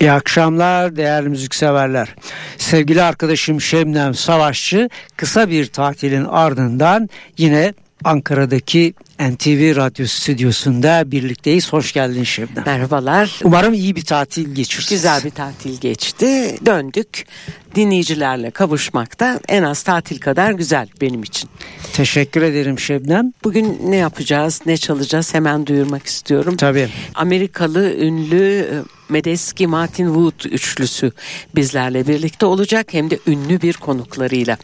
[0.00, 2.14] İyi akşamlar değerli müzikseverler.
[2.58, 11.72] Sevgili arkadaşım Şebnem Savaşçı kısa bir tatilin ardından yine Ankara'daki NTV Radyo Stüdyosu'nda birlikteyiz.
[11.72, 12.64] Hoş geldin Şebnem.
[12.66, 13.40] Merhabalar.
[13.44, 15.02] Umarım iyi bir tatil geçirsiniz.
[15.02, 16.56] Güzel bir tatil geçti.
[16.66, 17.26] Döndük.
[17.74, 21.50] Dinleyicilerle kavuşmak da en az tatil kadar güzel benim için.
[21.92, 23.32] Teşekkür ederim Şebnem.
[23.44, 26.56] Bugün ne yapacağız, ne çalacağız hemen duyurmak istiyorum.
[26.56, 26.88] Tabii.
[27.14, 28.76] Amerikalı ünlü e,
[29.08, 31.12] Medeski Martin Wood üçlüsü
[31.56, 34.58] bizlerle birlikte olacak hem de ünlü bir konuklarıyla.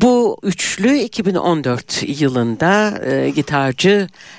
[0.00, 3.79] Bu üçlü 2014 yılında e, gitarcı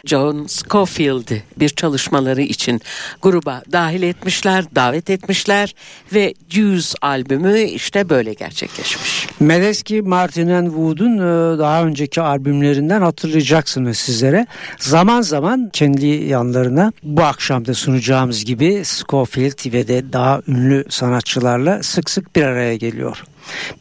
[0.06, 2.81] John Scofield bir çalışmaları için
[3.22, 5.75] gruba dahil etmişler, davet etmişler
[6.14, 9.28] ve Juice albümü işte böyle gerçekleşmiş.
[9.39, 14.47] Medeski Martin Wood'un e, daha önceki albümlerinden hatırlayacaksınız sizlere.
[14.80, 21.84] Zaman zaman kendi yanlarına bu akşam da sunacağımız gibi Scofield ve de daha ünlü sanatçılarla
[21.84, 23.23] sık sık bir araya geliyor.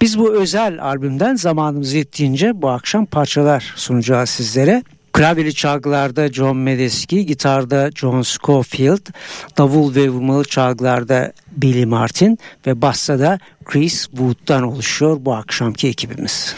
[0.00, 4.82] Biz bu özel albümden zamanımız yettiğince bu akşam parçalar sunacağız sizlere.
[5.12, 9.06] Klavyeli çalgılarda John Medeski, gitarda John Scofield,
[9.58, 16.54] davul ve vurmalı çalgılarda Billy Martin ve bassa da Chris Wood'dan oluşuyor bu akşamki ekibimiz.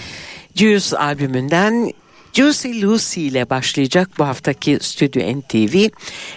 [0.54, 1.92] Juice albümünden
[2.32, 5.88] Juicy Lucy ile başlayacak bu haftaki Stüdyo NTV.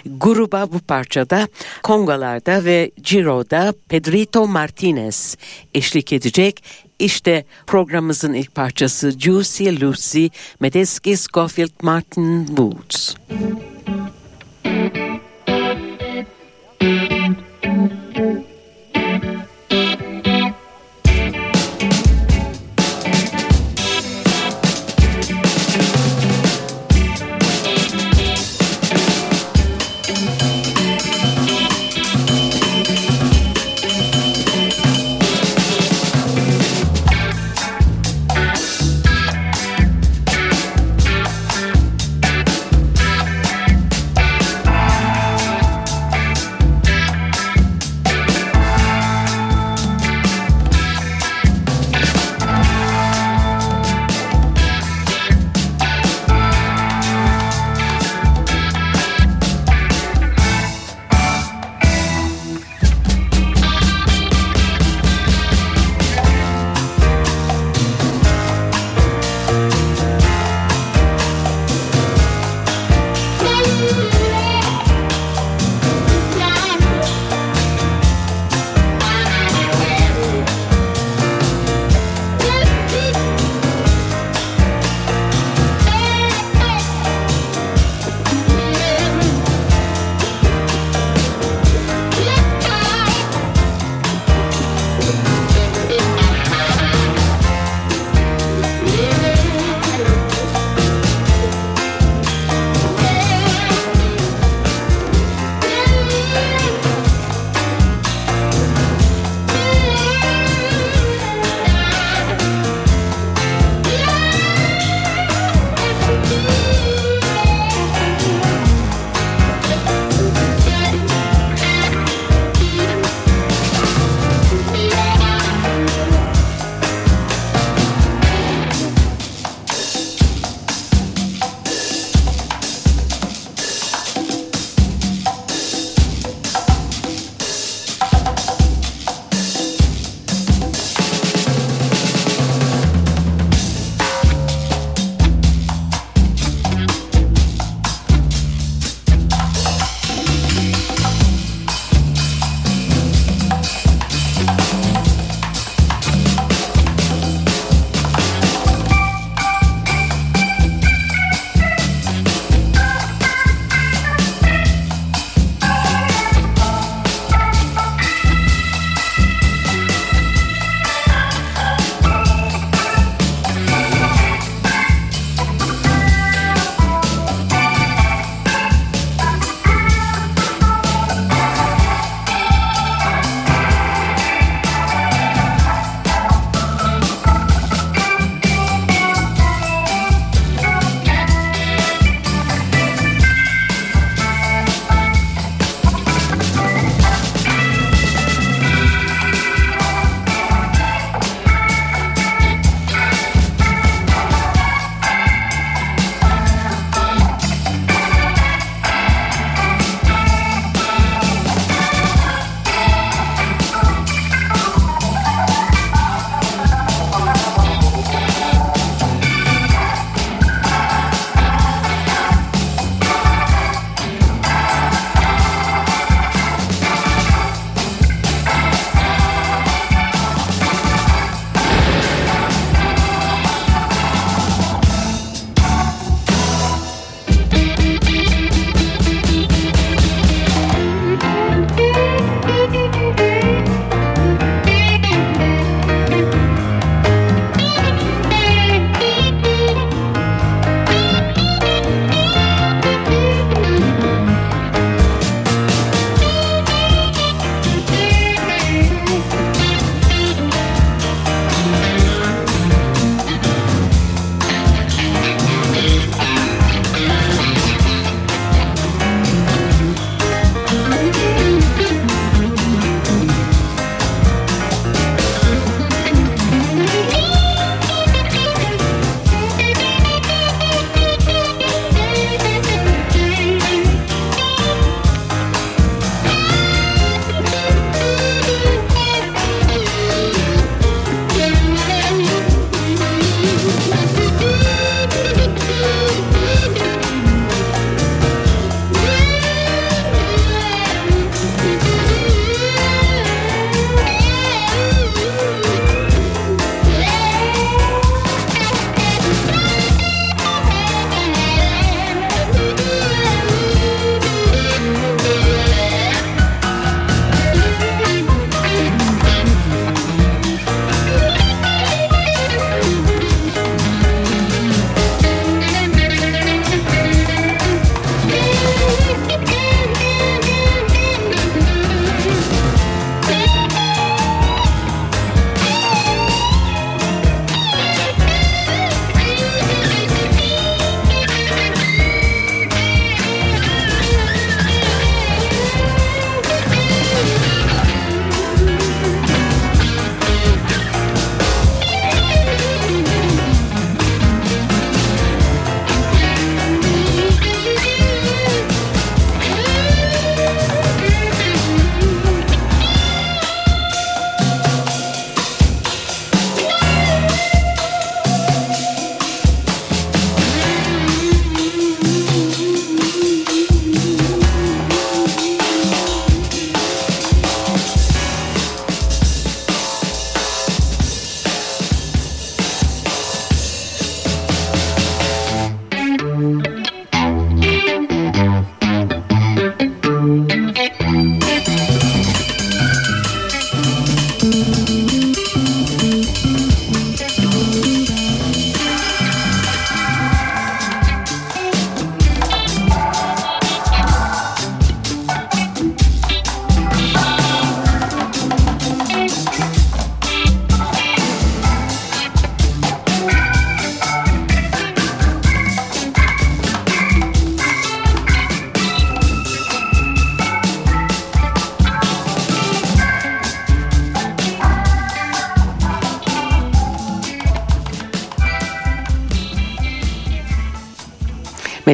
[0.06, 1.48] Gruba bu parçada
[1.82, 5.36] Kongalarda ve Ciro'da Pedrito Martinez
[5.74, 6.62] eşlik edecek.
[6.98, 10.26] İşte programımızın ilk parçası Juicy Lucy,
[10.60, 13.14] Medeski Scofield Martin Woods.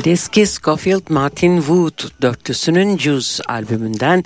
[0.03, 4.25] Medeski Scofield Martin Wood dörtlüsünün Juice albümünden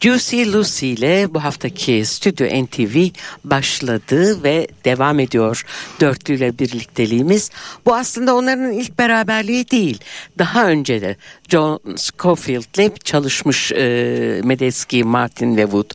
[0.00, 3.08] Juicy Lucy ile bu haftaki Stüdyo NTV
[3.44, 5.64] başladı ve devam ediyor
[6.00, 7.50] dörtlüyle birlikteliğimiz.
[7.86, 9.98] Bu aslında onların ilk beraberliği değil.
[10.38, 11.16] Daha önce de
[11.48, 15.90] John Scofield ile çalışmış e, Medeski, Martin ve Wood.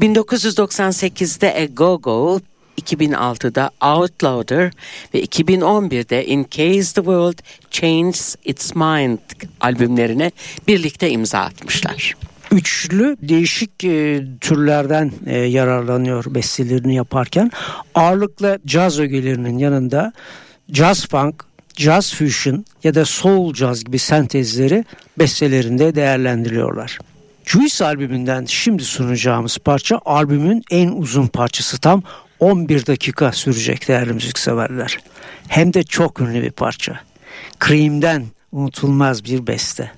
[0.00, 2.40] 1998'de A Go Go
[2.78, 4.72] 2006'da Outlawder
[5.14, 7.38] ve 2011'de In Case the World
[7.70, 9.18] Changes Its Mind
[9.60, 10.32] albümlerine
[10.68, 12.14] birlikte imza atmışlar.
[12.52, 17.50] Üçlü değişik e, türlerden e, yararlanıyor bestelerini yaparken.
[17.94, 20.12] Ağırlıkla caz ögelerinin yanında
[20.72, 21.44] jazz funk,
[21.76, 24.84] jazz fusion ya da soul jazz gibi sentezleri
[25.18, 26.98] bestelerinde değerlendiriyorlar.
[27.44, 32.02] Juice albümünden şimdi sunacağımız parça albümün en uzun parçası tam
[32.40, 34.98] 11 dakika sürecek değerli müzikseverler.
[35.48, 37.00] Hem de çok ünlü bir parça.
[37.66, 39.92] Cream'den unutulmaz bir beste.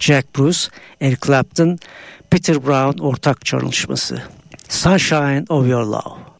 [0.00, 0.58] Jack Bruce,
[1.00, 1.78] Eric Clapton,
[2.30, 4.22] Peter Brown ortak çalışması.
[4.68, 6.30] Sunshine of Your Love.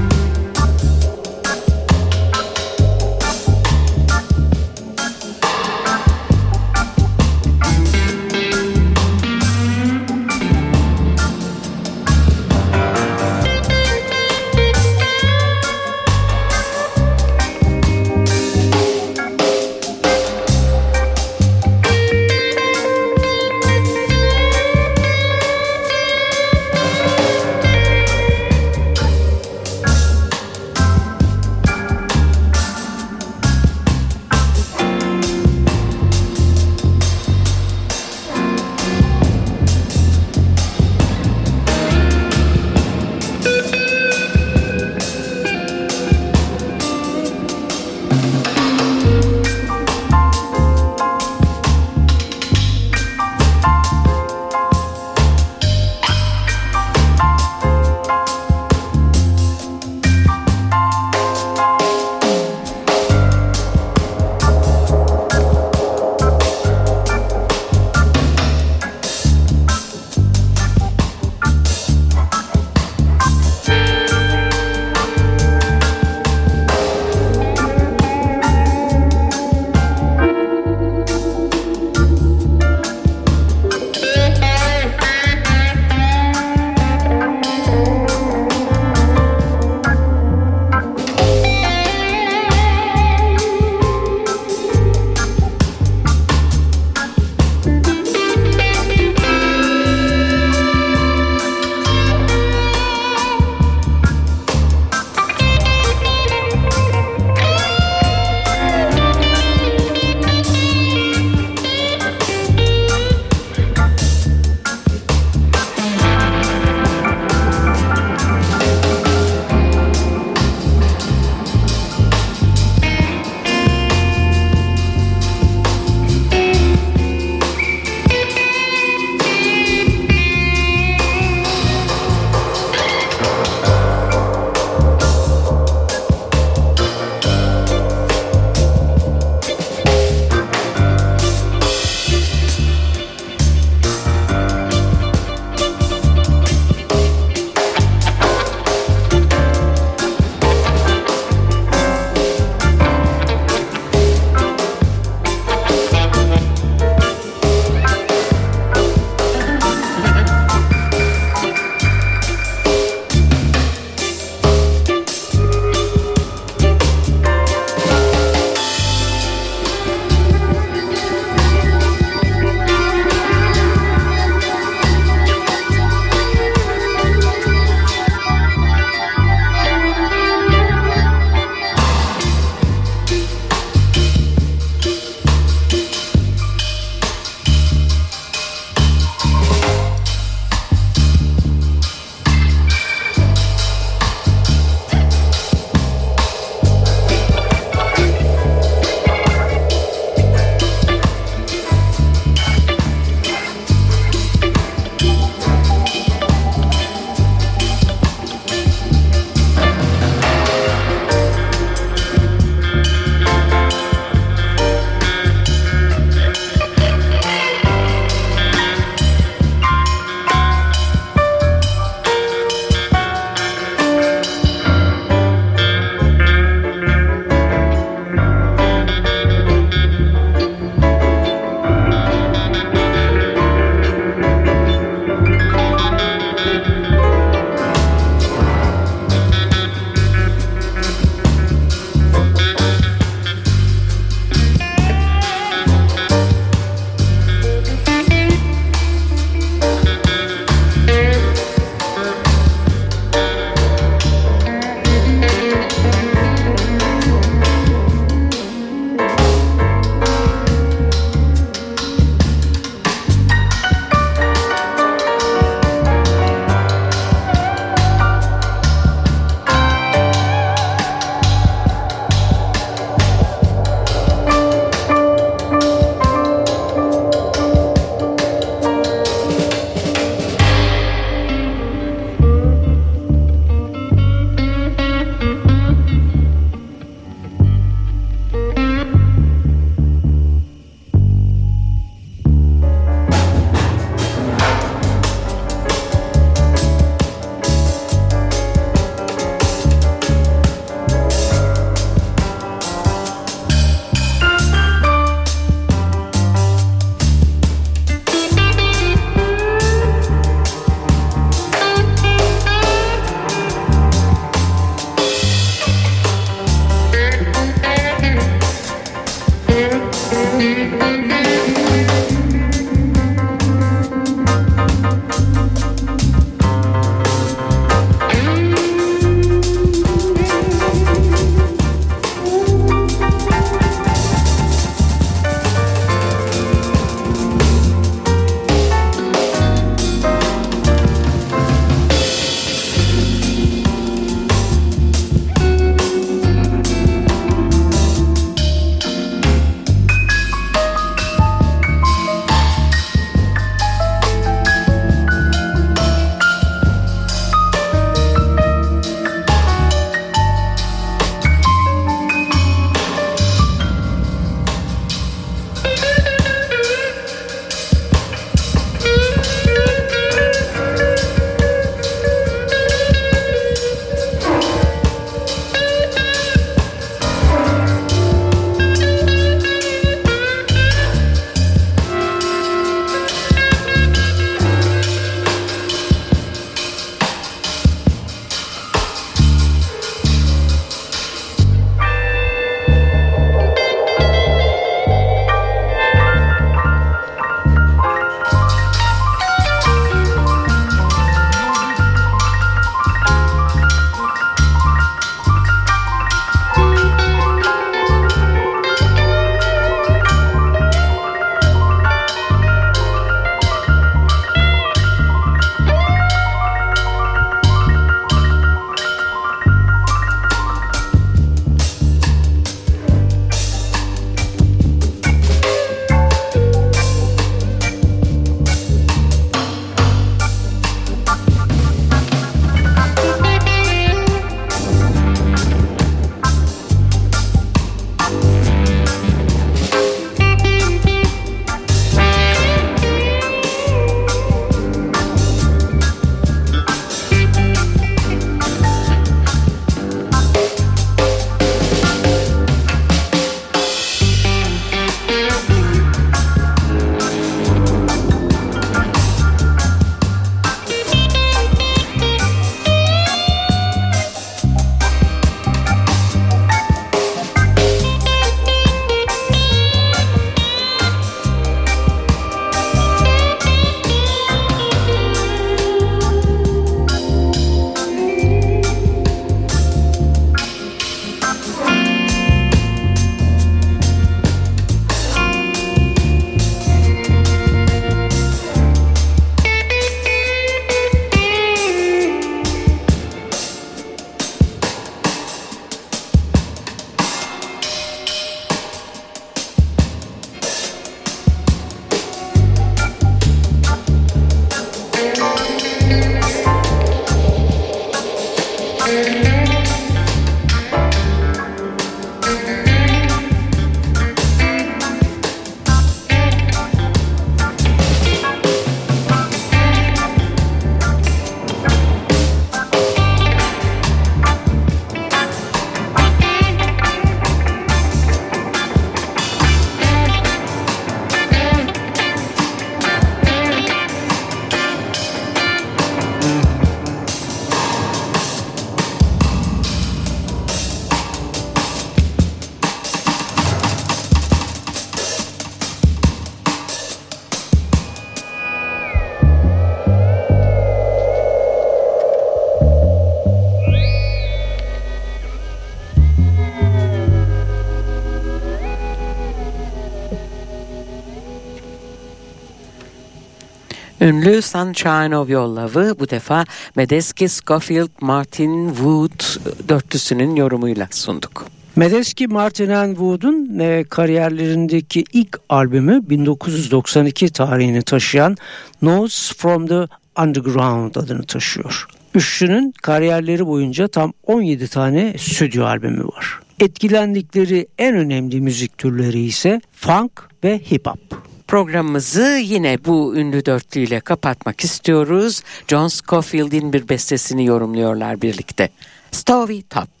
[564.01, 569.21] Ünlü Sunshine of Your Love'ı bu defa Medeski, Scofield, Martin Wood
[569.69, 571.45] dörtlüsünün yorumuyla sunduk.
[571.75, 578.37] Medeski Martin Wood'un e, kariyerlerindeki ilk albümü 1992 tarihini taşıyan
[578.81, 579.87] Notes from the
[580.19, 581.85] Underground adını taşıyor.
[582.15, 586.39] Üçlünün kariyerleri boyunca tam 17 tane stüdyo albümü var.
[586.59, 590.11] Etkilendikleri en önemli müzik türleri ise funk
[590.43, 591.30] ve hip hop.
[591.51, 595.43] Programımızı yine bu ünlü dörtlüyle kapatmak istiyoruz.
[595.67, 598.69] John Scofield'in bir bestesini yorumluyorlar birlikte.
[599.11, 600.00] Story Top.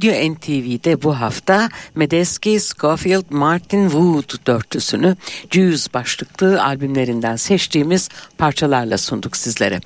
[0.00, 5.16] Stüdyo NTV'de bu hafta Medeski, Scofield, Martin Wood dörtlüsünü
[5.50, 8.08] Jews başlıklı albümlerinden seçtiğimiz
[8.38, 9.80] parçalarla sunduk sizlere.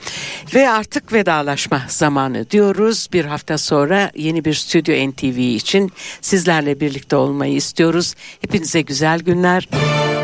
[0.54, 3.08] Ve artık vedalaşma zamanı diyoruz.
[3.12, 8.14] Bir hafta sonra yeni bir Stüdyo NTV için sizlerle birlikte olmayı istiyoruz.
[8.40, 9.68] Hepinize güzel günler.
[9.72, 10.23] Stüdyo